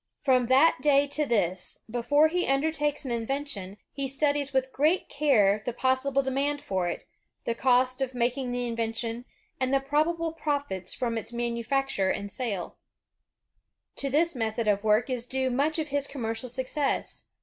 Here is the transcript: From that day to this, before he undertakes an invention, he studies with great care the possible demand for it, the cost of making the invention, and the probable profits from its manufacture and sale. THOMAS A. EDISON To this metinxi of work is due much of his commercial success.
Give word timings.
From 0.23 0.47
that 0.47 0.79
day 0.81 1.05
to 1.09 1.27
this, 1.27 1.77
before 1.87 2.27
he 2.27 2.47
undertakes 2.47 3.05
an 3.05 3.11
invention, 3.11 3.77
he 3.93 4.07
studies 4.07 4.51
with 4.51 4.73
great 4.73 5.07
care 5.09 5.61
the 5.63 5.73
possible 5.73 6.23
demand 6.23 6.59
for 6.63 6.87
it, 6.87 7.05
the 7.43 7.53
cost 7.53 8.01
of 8.01 8.15
making 8.15 8.51
the 8.51 8.65
invention, 8.65 9.25
and 9.59 9.71
the 9.71 9.79
probable 9.79 10.31
profits 10.31 10.91
from 10.95 11.19
its 11.19 11.31
manufacture 11.31 12.09
and 12.09 12.31
sale. 12.31 12.61
THOMAS 12.65 12.73
A. 12.73 12.77
EDISON 12.77 13.95
To 13.97 14.09
this 14.09 14.33
metinxi 14.67 14.73
of 14.73 14.83
work 14.83 15.07
is 15.11 15.27
due 15.27 15.51
much 15.51 15.77
of 15.77 15.89
his 15.89 16.07
commercial 16.07 16.49
success. 16.49 17.27